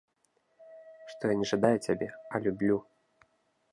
[1.11, 2.77] Што я не жадаю цябе, а люблю.